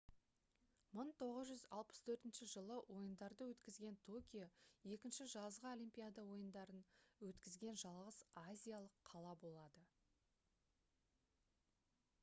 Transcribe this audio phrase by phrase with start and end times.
[0.99, 4.47] 1964 жылы ойындарды өткізген токио
[4.93, 6.81] 2 жазғы олимпиада ойындарын
[7.29, 9.87] өткізген жалғыз азиялық қала болады